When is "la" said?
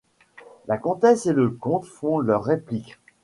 0.65-0.79